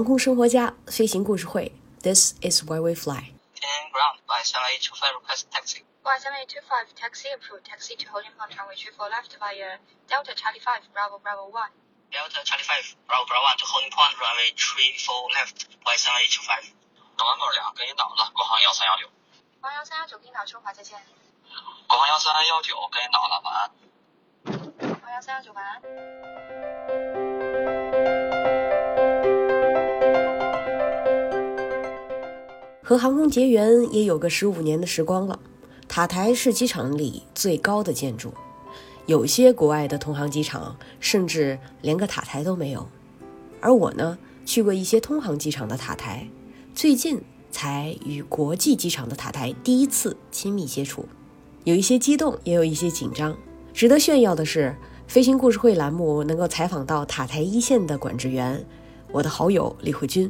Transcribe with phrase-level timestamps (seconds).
[0.00, 1.68] 航空生活家飞行故事会
[2.00, 3.20] ，This is why we fly。
[3.52, 5.84] Ten ground by seven eight two five request taxi.
[6.00, 7.68] Y7825 taxi approved.
[7.68, 9.76] Taxi to holding point runway two four left via
[10.08, 11.68] Delta Charlie 5 Bravo Bravo one.
[12.08, 16.16] Delta Charlie Five Bravo Bravo One to holding point runway three four left by seven
[16.24, 16.64] eight two five.
[17.20, 19.04] November 两跟引导了，国航幺三幺九。
[19.60, 20.96] 国航131跟导出华再见。
[21.84, 23.68] 国航幺三幺九跟引导了，晚安。
[24.80, 27.09] 国航131晚安。
[32.90, 35.38] 和航空结缘也有个十五年的时光了。
[35.86, 38.34] 塔台是机场里最高的建筑，
[39.06, 42.88] 有些国外的同行机场甚至连个塔台都没有。
[43.60, 46.28] 而我呢，去过一些通航机场的塔台，
[46.74, 47.20] 最近
[47.52, 51.06] 才与国际机场的塔台第一次亲密接触，
[51.62, 53.36] 有一些激动，也有一些紧张。
[53.72, 54.74] 值得炫耀的是，
[55.06, 58.66] 飞行故事会栏目能够采访到塔台一线的管制员，
[59.12, 60.28] 我的好友李慧君。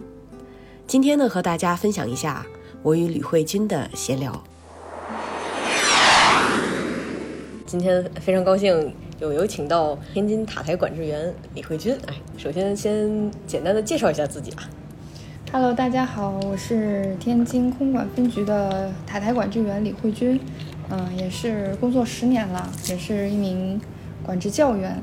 [0.91, 2.45] 今天呢，和大家分享一下
[2.83, 4.43] 我与李慧君的闲聊。
[7.65, 11.97] 今天非常高兴有有请到天津塔台管制员李慧君。
[12.09, 14.69] 哎，首先先简单的介绍一下自己吧。
[15.53, 20.41] Hello，大家好，我是天津空管分局的塔台管制员李慧君，
[20.89, 23.81] 嗯、也是工作十年了，也是一名
[24.25, 25.01] 管制教员。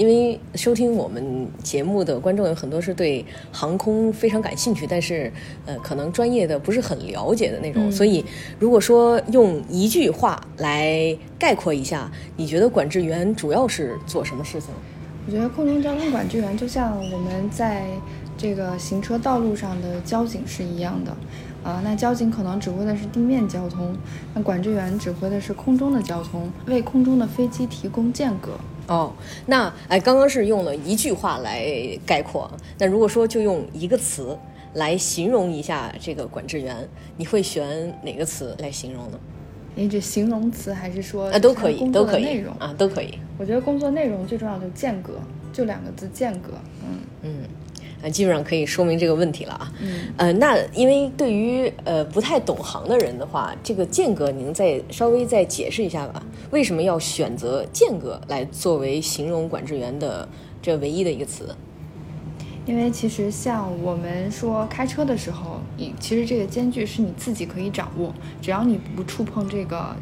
[0.00, 5.30] 因为收听我们节目的观众有很多是对航空非常感兴趣，但是
[5.66, 8.24] 呃，可能专业的不是很了解的那种，嗯所以
[8.58, 14.70] 如果说用一句话来概括一下，你觉得管制员主要是做什么事情？
[15.26, 17.84] 我觉得空中交通管制员就像我们在
[18.38, 21.14] 这个行车道路上的交警是一样的，
[21.62, 23.94] 啊、那交警可能指挥的是地面交通，
[24.34, 28.52] 那管制员指挥的是空中的交通，为空中的飞机提供间隔。
[28.86, 29.12] 哦，
[29.46, 31.64] 那哎，刚刚是用了一句话来
[32.04, 34.36] 概括，那如果说就用一个词
[34.74, 39.18] 来形容一下这个管制员，你会选哪个词来形容呢？
[39.76, 42.52] 你指形容词还是说啊，都可以，都可以内容？
[42.58, 43.16] 啊，都可以。
[43.38, 45.12] 我觉得工作内容最重要就是间隔，
[45.52, 46.50] 就两个字间隔。
[46.82, 47.32] 嗯嗯，
[48.02, 49.72] 啊，基本上可以说明这个问题了啊。
[49.80, 60.28] 嗯，呃，那因为对于呃不太懂行的人的话，这个间隔您再稍微再解释一下吧，为什么要选择间隔来作为形容管制员的
[60.62, 61.54] 这唯一的一个词？
[62.66, 69.96] 因为其实像我们说开车的时候，你其实这个间距是你自己可以掌握，只要你不触碰这个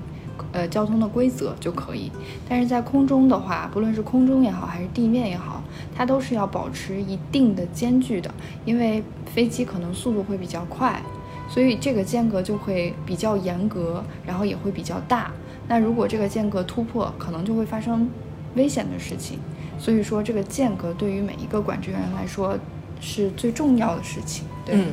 [0.52, 2.10] 呃交通的规则就可以。
[2.48, 5.62] 但是在空中的话，不论是空中也好，还是地面也好，
[5.94, 8.30] 它都是要保持一定的间距的，
[8.64, 11.02] 因为飞机可能速度会比较快，
[11.48, 15.30] 所以这个间隔就会比较严格，然后也会比较大。
[15.68, 18.08] 那如果这个间隔突破，可能就会发生
[18.54, 19.38] 危险的事情。
[19.78, 22.58] 所以说，这个间隔对于每一个管制员来说
[23.00, 24.44] 是最重要的事情。
[24.64, 24.86] 对，嗯，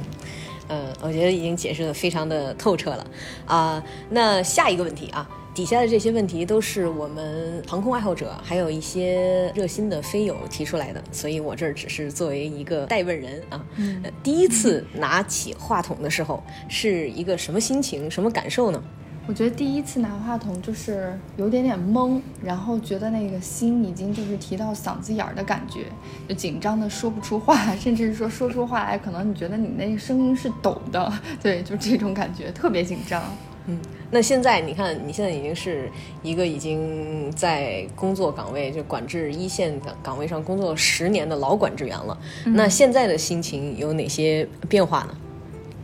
[0.68, 3.08] 呃，我觉得已经解释的非常的透彻了
[3.46, 13.64] 啊、那下一个问题啊，底下的这些问题都是我们航空爱好者还有一些热心的飞友提出来的，所以我这儿只是作为一个代问人啊。
[13.78, 18.84] 嗯呃第一次拿起话筒的时候是一个什么心情、什么感受呢？
[19.28, 25.86] 我觉得第一次拿话筒就是有点点懵，然后觉得那个心已经就是提到嗓子眼儿的感觉，
[26.30, 33.22] 就紧张的说不出话，甚至是说说出话来，可能你觉得你那个声音是抖的，对，就这种感觉，特别紧张。
[33.68, 33.80] 嗯，
[34.12, 35.90] 那现在你看，你现在已经是
[36.22, 42.16] 一个已经在工作岗位，就管制一线岗岗位上工作十年的老管制员了。
[42.46, 45.18] 那现在的心情有哪些变化呢？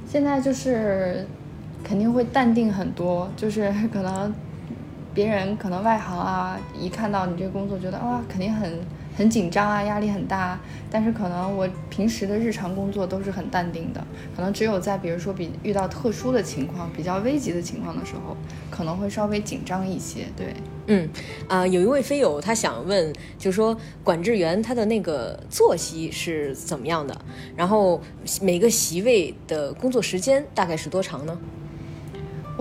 [0.07, 1.25] 现在就是
[1.83, 4.33] 肯定会淡定很多，就是可能
[5.13, 8.79] 别人可能外行啊，一看到你这个工作，觉得哇，肯定很
[9.17, 10.57] 很紧张啊，压力很大。
[10.89, 14.05] 但是可能我平时的日常工作都是很淡定的，
[14.35, 18.35] 可能只有在比如说比遇到特殊的情况、比较危急的情况的时候，
[18.69, 20.25] 可能会稍微紧张一些。
[20.35, 20.53] 对，
[20.87, 21.09] 嗯，
[21.47, 27.17] 啊、有一位飞友他想问，就说管制员他的那个作息是怎么样的？
[27.55, 28.01] 然后
[28.41, 31.37] 每个席位的工作时间大概是多长呢？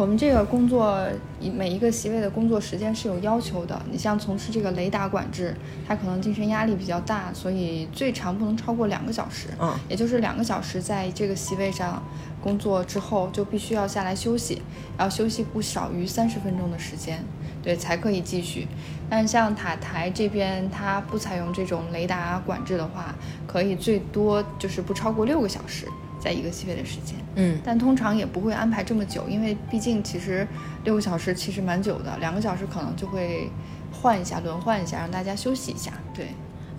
[0.01, 0.99] 我们这个工作，
[1.39, 3.79] 一每一个席位的工作时间是有要求的。
[3.91, 5.55] 你像从事这个雷达管制，
[5.87, 9.49] 它可能精神压力比较大，所以最长不能超过两个小时。
[9.59, 12.03] 嗯也就是两个小时在这个席位上
[12.43, 14.63] 工作之后，就必须要下来休息，
[14.99, 17.23] 要休息不少于三十分钟的时间，
[17.63, 18.67] 对，才可以继续。
[19.11, 23.15] 但是像塔台这边，它不采用这种雷达管制的话，
[23.47, 25.87] 可以最多就是不超过六个小时，
[26.21, 27.17] 在一个系列的时间。
[27.37, 30.47] 嗯但通常也不会安排这么久，因为毕竟其实
[30.85, 33.49] 六个小时其实蛮久的，两个小时可能就会
[33.93, 35.93] 换一下，轮换一下，让大家休息一下。
[36.15, 36.29] 对，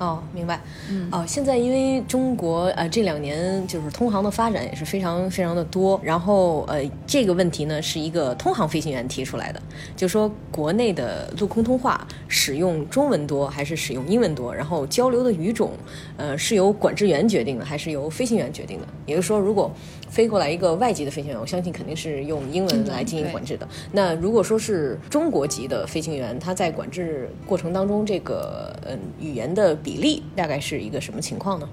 [0.01, 0.59] 哦，明白。
[0.89, 9.61] 嗯，哦，现在因为中国呃这两年就是通航的发展也是非常非常的多，然后呃这个问题呢是一个通航飞行员提出来的，
[9.95, 15.73] 就说国内的陆空通话使用中文多还是使用英文多，然后交流的语种
[16.17, 18.87] 呃是由管制员决定的还是由飞行员决定的？
[19.05, 19.71] 也就是说，如果
[20.11, 23.65] 飞过来一个外籍的飞行员，我相信肯定是用英文来进行管制的。
[23.93, 31.69] 那如果说是中国籍的飞行员，他在管制过程当中，这个嗯语言的比例大概是一个什么情况呢？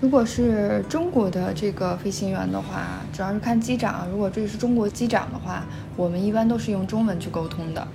[0.00, 4.06] 如果是中国的这个飞行员的话，主要是看机长。
[4.08, 5.66] 如果这是中国机长的话，
[5.96, 7.88] 我们一般都是用中文去沟通的。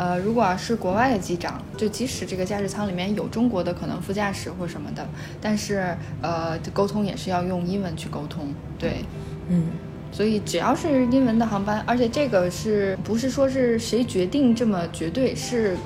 [0.00, 5.06] 呃，如果是国外的机长，就即使这个驾驶舱里面有中国的可能副驾驶或什么的，
[5.42, 8.48] 但是呃，沟通也是要用英文去沟通。
[8.78, 9.04] 对，
[9.50, 9.64] 嗯，
[10.10, 15.34] 所以只要是英文的航班，而且这个是不是说是谁决定这么绝对？
[15.34, 15.76] 是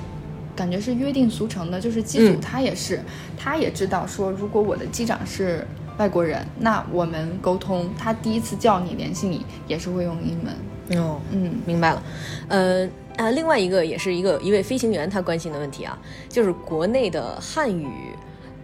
[0.55, 3.01] 感觉是约定俗成的，就是机组嗯他也是，
[3.37, 5.67] 他也知道说，如果我的机长是
[5.97, 10.53] 外国人，那我们沟通，他第一次叫你联系你也是会用英文。
[10.91, 12.03] 哦，嗯，明白了，
[12.47, 12.87] 呃
[13.17, 15.97] 啊，另外一个也是一个一位飞行员他关心的问题啊，
[16.29, 17.87] 就是国内的汉语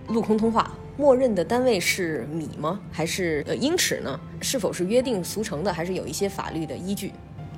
[0.09, 2.79] 陆空通话，默认的单位是米吗？
[2.91, 4.19] 还是呃英尺呢？
[4.39, 7.11] 是否是约定俗成的，还是有一些法律的依据？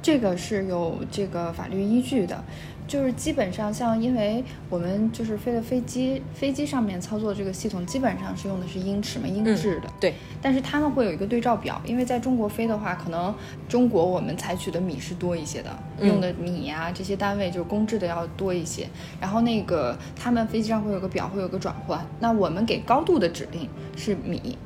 [0.04, 2.44] 这个是有这个法律依据的，
[2.86, 9.90] 就是基本上像因为我们就是飞的飞机，飞机上面操作这个系统基本上是用的是英尺嘛，英制的。
[10.02, 13.34] 对，但是他们会有一个对照表，因为在中国飞的话，可能
[13.70, 15.70] 中国我们采取的米是多一些的，
[16.00, 18.86] 嗯用的米呀、这些单位就是公制的要多一些。
[19.22, 22.06] 然后那个他们飞机上会有个表，会有个转换。
[22.20, 24.58] 那我们给高度的指令是米，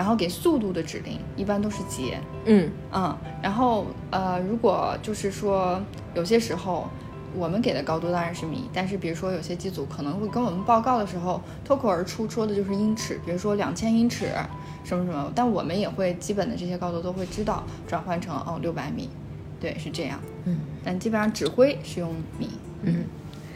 [0.00, 2.18] 然后给速度的指令一般都是节。
[2.46, 5.78] 嗯嗯，然后呃，如果就是说
[6.14, 6.88] 有些时候
[7.36, 14.28] 我们给的高度当然是米，但是比如说有些机组可能会跟我们报告的时候脱口而出说的就是英尺，比如说两千英尺
[14.84, 19.10] 什么什么，但我们也会基本的这些高度都会知道，转换成哦六百米，
[19.60, 20.18] 对，是这样。
[20.46, 22.48] 嗯，但基本上指挥是用米。
[22.84, 23.04] 嗯，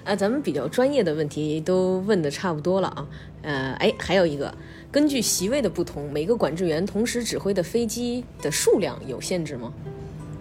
[0.05, 3.07] 啊，咱们比较专业的问题都问的差不多了啊。
[3.41, 4.55] 呃，哎，还有一个，
[4.95, 9.73] 根据席位的不同，每个管制员同时指挥的飞机的数量有限制吗？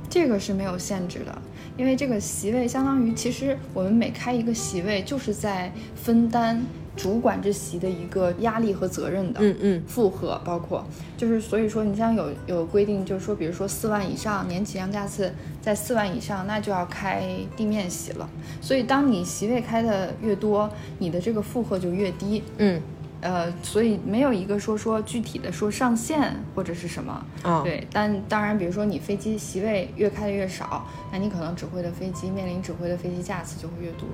[0.07, 1.41] 这个是没有限制的，
[1.75, 6.63] 因为这个席位相当于，其实我们每开一个席位，就是在分担
[6.95, 9.39] 主管制席的一个压力和责任的。
[9.41, 10.85] 嗯嗯负荷包括
[11.17, 15.33] 就是所以说，你像有有规定，就是说，比如说四万以上年起降架次
[15.63, 17.27] 在四万以上，那就要开
[17.57, 18.29] 地面席了。
[18.61, 20.69] 所以当你席位开的越多，
[21.00, 22.44] 你的这个负荷就越低。
[22.59, 22.79] 嗯，
[23.24, 27.25] 呃，所以没有一个说说具体的说上限或者是什么。
[27.44, 34.08] 哦，对，但当然，比如说你飞机席位越开的越少，那你可能指挥的飞机面临指挥的飞机架次就会越多。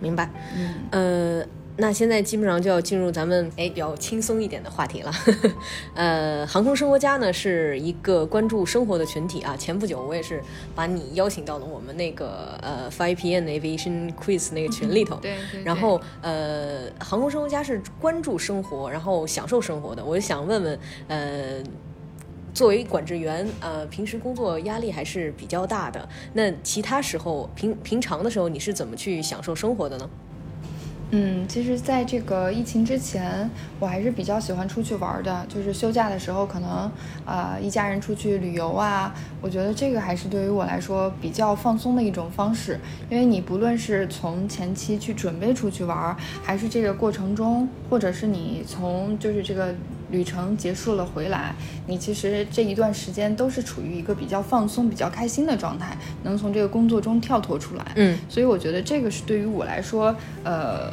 [0.00, 0.30] 明白。
[0.56, 1.46] 嗯，呃，
[1.78, 5.12] 那现在基本上就要进入咱们哎比较轻松一点的话题了。
[5.94, 9.56] 呃，航空生活家呢是一个关注生活的群体啊。
[9.56, 10.42] 前不久我也是
[10.74, 15.16] 把你邀请到了我们那个呃 Five PM Aviation Quiz 那个群里头。
[15.22, 15.62] 对对。
[15.62, 20.04] 然后呃，航空生活家是关注生活，然后享受生活的。
[20.04, 21.62] 我就想问问，呃。
[22.54, 26.08] 作为管制员，呃，平时工作压力还是比较大的。
[26.32, 30.08] 那其他时候，平平常的时候，你是怎么去享受生活的呢？
[31.12, 33.48] 嗯，其实，在这个疫情之前，
[33.78, 35.46] 我还是比较喜欢出去玩的。
[35.48, 36.90] 就是休假的时候，可能、
[37.24, 42.80] 呃一家人出去旅游啊，我觉得这个还是对于我来说比较放松的一种方式。
[43.08, 49.72] 因为你不论是从前期去准备出去玩，还是这个过程中，或者是你从就是这个
[50.10, 51.54] 旅程结束了回来，
[51.86, 57.84] 你其实这一段时间都是处于一个比较放松、比较开心的状态，能从这个工作中跳脱出来。
[57.96, 60.92] 嗯所以我觉得这个是对于我来说，呃，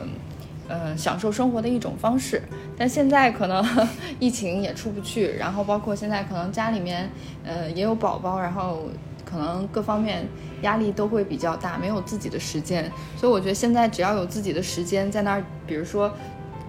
[0.68, 2.42] 呃，享受生活的一种方式。
[2.76, 3.64] 但现在可能
[4.20, 7.08] 疫情也出不去，然后包括现在可能家里面，
[7.46, 8.90] 呃，也有宝宝，然后
[9.24, 10.26] 可能各方面
[10.64, 12.92] 压力都会比较大，没有自己的时间。
[13.16, 16.12] 所以我觉得现在只要有自己的时间，在那儿，比如说。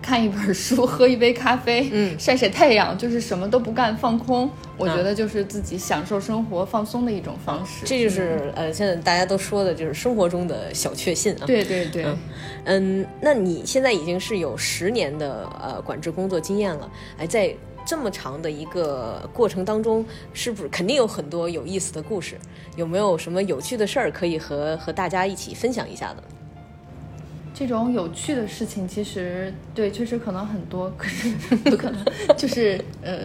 [0.04, 4.50] 看一本书， 喝一杯咖啡，嗯晒晒太阳，就是什么都不干，放空。
[4.76, 7.87] 我嗯觉得就是自己享受生活、放松的一种方式。
[7.87, 12.04] 这就是呃，现在大家都说的就是生活中的小确幸啊。，对对对。
[12.04, 12.18] 嗯
[12.64, 17.54] 嗯，那你现在已经是有十年的呃管制工作经验了，哎，在
[17.87, 22.37] 这么长的一个过程当中，是不是肯定有很多有意思的故事？
[22.76, 26.23] 有没有什么有趣的事儿可以和和大家一起分享一下的？
[27.54, 32.04] 这种有趣的事情，其实对，确实可能很多，可是不可能
[32.37, 33.18] 就是呃，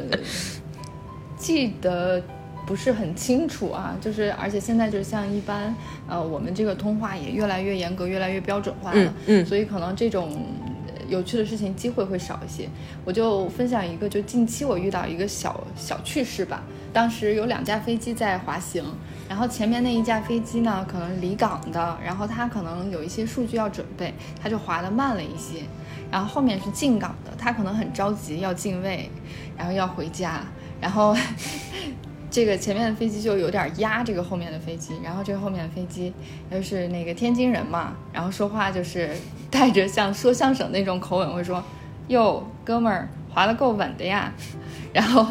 [1.36, 2.21] 记得
[2.67, 3.98] 不是很清楚啊。
[4.00, 5.75] 就是而且现在就是像一般
[6.07, 10.29] 呃，我们这个通话也越来越严格，越来越标准化了，嗯嗯所以可能这种。
[10.31, 12.69] 呃有趣的事情机会会少一些。
[13.03, 16.62] 我就分享一个，就近期我遇到一个小小趣事吧。
[16.91, 18.84] 当时有两架飞机在滑行，
[19.27, 25.62] 然后前面那一架飞机呢，可能离港的，然后它可能有一些数据要准备，它就滑得慢了一些。
[26.12, 29.10] 然后后面是进港的，它可能很着急要进位，
[29.58, 30.41] 然后要回家，
[30.79, 31.15] 然后。
[32.31, 36.13] 这个前面的飞机就有点压这个后面的飞机，然后这个后面的飞机
[36.51, 39.10] 又是那个天津人嘛，然后说话就是
[39.50, 41.63] 带着像说相声那种口吻，会说
[42.08, 44.33] ：“哟，哥们儿，滑得够稳的呀。
[44.91, 45.25] ”然后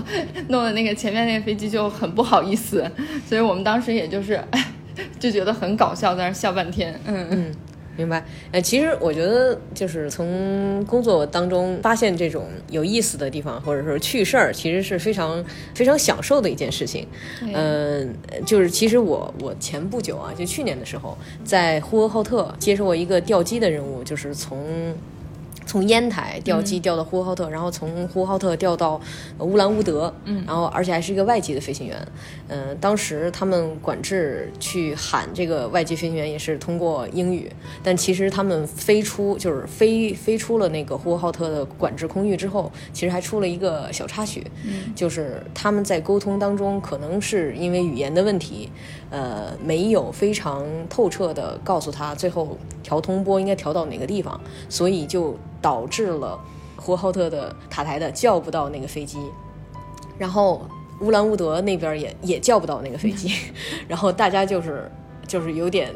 [0.49, 2.89] 弄得那个前面那个飞机就很不好意思，
[3.27, 4.41] 所以我们当时也就是
[5.19, 6.99] 就觉得很搞笑，在那笑半天。
[7.07, 7.55] 嗯嗯。
[7.97, 17.05] 明白，呃，其实我觉得就是从工作当中发现这种有意思的地方，或者说趣事儿，其实是非常非常享受的一件事情。
[17.53, 18.15] 嗯，
[18.47, 24.95] 就是其实我我前不久啊，就去年的时候，在呼和浩特接受过一个调机的任务，就是从。
[25.69, 29.01] 从烟台调机调到呼和浩特，然后从呼和浩特调到
[29.39, 32.09] 乌兰乌德，嗯，然后而且还是一个外籍的飞行员，
[32.49, 37.49] 嗯，当时他们管制去喊这个外籍飞行员也是通过英语，
[37.83, 48.71] 但其实他们飞出就是飞飞出了那个呼和浩特的管制空域之后，其实还出了一个小插曲，嗯，就是他们在沟通当中可能是因为语言的问题。
[49.11, 56.39] 呃，没有非常透彻的告诉他最后调通波应该调到哪个地方，所以就导致了
[56.77, 59.19] 呼和浩特的塔台的叫不到那个飞机，
[60.19, 60.67] 然后
[61.01, 63.33] 乌兰乌德那边也也叫不到那个飞机，
[63.89, 64.91] 然后大家就是
[65.27, 65.95] 就是有点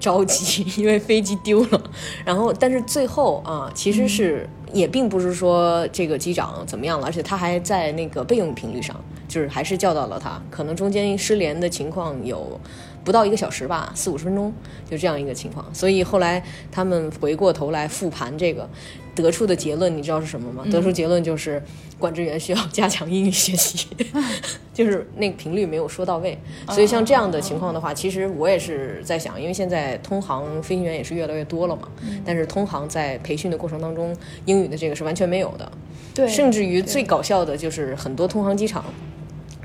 [0.00, 1.82] 着急， 因为飞机丢了，
[2.24, 8.94] 然后但是最后啊，其实是也并不是说这个机长怎么样了，而且他还在那个备用频率上。
[9.28, 12.58] 就是还是叫到了他，可能中间失联的情况有
[13.06, 14.52] 不到一个小时吧，四五十分钟，
[14.90, 15.64] 就这样一个情况。
[15.72, 18.68] 所以后来他们回过头来复盘这个，
[19.14, 20.64] 得出的结论你知道是什么吗？
[20.68, 21.62] 得出结论就是
[22.00, 23.86] 管制员需要加强英语学习，
[24.74, 26.36] 就是那个频率没有说到位。
[26.70, 31.88] 所以像这样的情况的话，其实我也是在想，因为现在通航飞行员也是越来越多了嘛，
[32.24, 34.12] 但是通航在培训的过程当中，
[34.46, 35.70] 英语的这个是完全没有的。
[36.12, 38.84] 对，甚至于最搞笑的就是很多通航机场。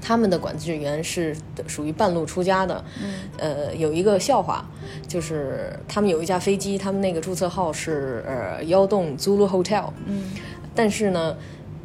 [0.01, 1.35] 他们的管制员是
[1.67, 2.83] 属于半路出家的，
[3.37, 4.65] 呃，有一个笑话，
[5.07, 10.23] 就是他们有一架飞机，他们那个注册号是呃幺洞 Zulu Hotel，嗯，
[10.73, 11.37] 但是呢，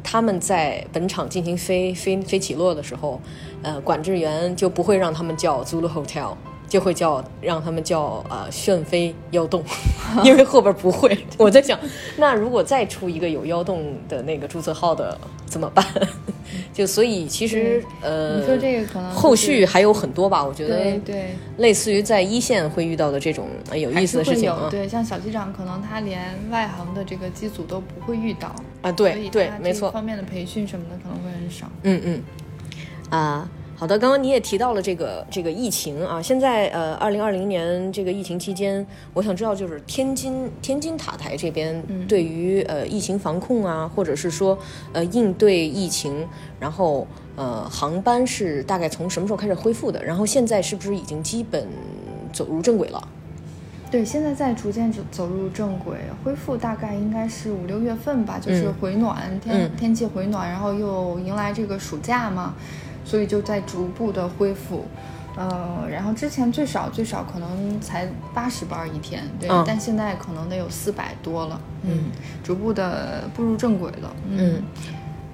[0.03, 3.21] 他们在本场进行飞飞飞起落的时候，
[3.61, 6.35] 呃，管制员就不会让他们叫 Zulu Hotel。
[6.67, 9.63] 就会叫让他们叫呃旋飞妖洞，
[10.23, 11.17] 因为后边不会。
[11.37, 11.79] 我在想，
[12.17, 15.85] 那如果再出一个有妖洞的那个注册号的怎么办？
[16.73, 20.43] 就所以其实呃，你说这个可能后续还有很多吧？
[20.45, 24.67] 我觉得对，类似于在一线会遇到的这种有意思的事情啊。
[24.69, 28.91] 对，像小机长可能他连外行的这个机组都不会遇到啊。
[28.91, 31.67] 对对，没错，方面的培训什么的可能会很少。
[31.83, 32.23] 嗯嗯，
[33.09, 33.49] 啊。
[33.79, 44.57] 好的，刚刚你也提到了这个这个疫情啊，现在呃，二零二零年这个疫情期间，我想知道就是天津天津塔台这边对于呃疫情防控啊，或者是说
[44.93, 46.27] 呃应对疫情，
[46.59, 47.05] 然后
[47.35, 50.03] 呃航班是大概从什么时候开始恢复的？
[50.03, 51.67] 然后现在是不是已经基本
[52.33, 53.07] 走入正轨了？
[53.91, 62.55] 对，现在在逐渐走走入正轨，恢复大概应该是五六月份吧，就是回暖天天气回暖，然后又迎来这个暑假嘛。
[63.07, 64.83] 所以就在逐步的恢复，
[65.37, 72.11] 呃，然后之前最少最少可能才八十班一天，对，但现在可能得有四百多了，嗯，
[72.43, 74.61] 逐步的步入正轨了，嗯。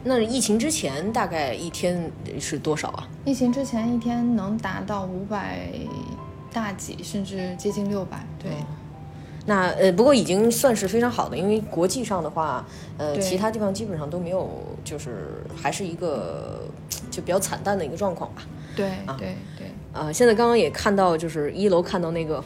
[0.06, 3.08] 那疫情之前大概一天是多少啊？
[3.26, 5.70] 疫情之前一天能达到五百
[6.52, 8.52] 大几，甚至接近六百，对。
[9.46, 12.66] 那呃，不过已经算是非常好的，因为国际上的话，
[12.98, 14.50] 呃，其他地方基本上都没有，
[14.84, 16.66] 就是还是一个
[17.12, 18.44] 就比较惨淡的一个状况吧。
[18.76, 19.68] 对，对，对。
[19.92, 22.44] 呃，现在刚刚也看到，就是一楼看到那个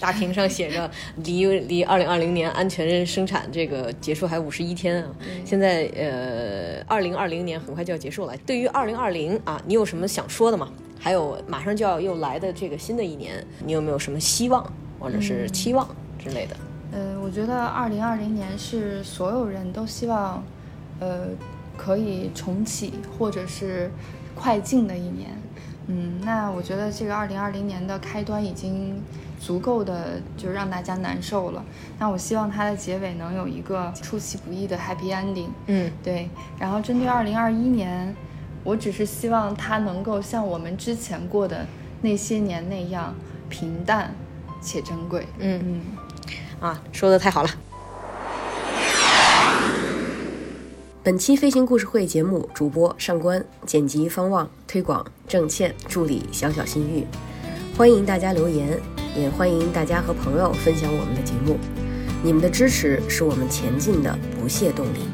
[0.00, 5.10] 大屏上写着离离二零二零年安全生产这个结束还五十一天啊。
[5.44, 8.36] 现在呃，二零二零年很快就要结束了。
[8.38, 10.68] 对于二零二零啊，你有什么想说的吗？
[10.98, 15.88] 还有马上就要又来的这个新的一年，你有没有什么希望或者是期望？
[16.20, 16.56] 之类的，
[16.92, 20.42] 呃，我觉得二零二零年是所有人都希望，
[21.00, 21.28] 呃，
[21.76, 23.90] 可以重启或者是
[24.34, 25.30] 快进的一年。
[25.86, 29.02] 嗯，那我觉得这个二零二零年的开端已经
[29.40, 31.64] 足够的就让大家难受了。
[31.98, 35.48] 那我希望它的结尾能有一个出其不意的 happy ending。
[35.66, 36.28] 嗯，对。
[36.58, 38.14] 然后针对二零二一年，
[38.62, 41.66] 我只是希望它能够像我们之前过的
[42.02, 43.14] 那些年那样
[43.48, 44.14] 平淡
[44.60, 45.26] 且珍贵。
[45.38, 45.80] 嗯嗯。
[46.60, 47.50] 啊，说的太好了。
[51.02, 57.06] 本期飞行故事会节目主播上官，剪辑方望，推广郑倩，助理小小心玉。
[57.76, 58.78] 欢迎大家留言，
[59.16, 61.56] 也欢迎大家和朋友分享我们的节目。
[62.22, 65.08] 你们的支持是我们前进的不懈动力。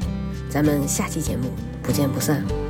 [0.51, 2.66] 咱们下期节目不见不散。